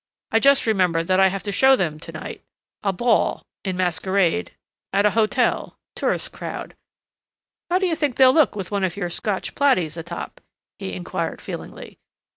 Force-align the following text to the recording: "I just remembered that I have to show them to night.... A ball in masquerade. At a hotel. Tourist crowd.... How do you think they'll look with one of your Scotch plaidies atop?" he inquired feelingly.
"I 0.31 0.39
just 0.39 0.65
remembered 0.65 1.05
that 1.05 1.19
I 1.19 1.27
have 1.27 1.43
to 1.43 1.51
show 1.51 1.75
them 1.75 1.99
to 1.99 2.11
night.... 2.11 2.41
A 2.81 2.91
ball 2.91 3.43
in 3.63 3.77
masquerade. 3.77 4.49
At 4.91 5.05
a 5.05 5.11
hotel. 5.11 5.77
Tourist 5.95 6.31
crowd.... 6.31 6.73
How 7.69 7.77
do 7.77 7.85
you 7.85 7.95
think 7.95 8.15
they'll 8.15 8.33
look 8.33 8.55
with 8.55 8.71
one 8.71 8.83
of 8.83 8.97
your 8.97 9.11
Scotch 9.11 9.53
plaidies 9.53 9.97
atop?" 9.97 10.41
he 10.79 10.93
inquired 10.93 11.39
feelingly. 11.39 11.99